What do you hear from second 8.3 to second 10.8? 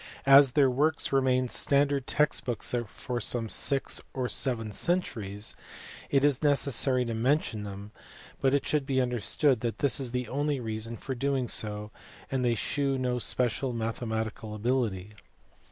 but it should be understood that this is the only